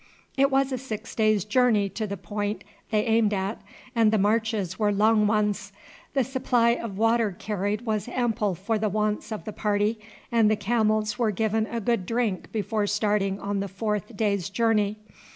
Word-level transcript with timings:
It 0.35 0.49
was 0.49 0.71
a 0.71 0.79
six 0.79 1.13
days' 1.13 1.45
journey 1.45 1.87
to 1.89 2.07
the 2.07 2.17
point 2.17 2.63
they 2.89 3.03
aimed 3.05 3.35
at, 3.35 3.61
and 3.95 4.11
the 4.11 4.17
marches 4.17 4.79
were 4.79 4.91
long 4.91 5.27
ones. 5.27 5.71
The 6.15 6.23
supply 6.23 6.69
of 6.71 6.97
water 6.97 7.35
carried 7.37 7.81
was 7.81 8.07
ample 8.07 8.55
for 8.55 8.79
the 8.79 8.89
wants 8.89 9.31
of 9.31 9.45
the 9.45 9.53
party, 9.53 9.99
and 10.31 10.49
the 10.49 10.55
camels 10.55 11.19
were 11.19 11.29
given 11.29 11.67
a 11.67 11.79
good 11.79 12.07
drink 12.07 12.51
before 12.51 12.87
starting 12.87 13.39
on 13.39 13.59
the 13.59 13.67
fourth 13.67 14.17
day's 14.17 14.49
journey. 14.49 14.97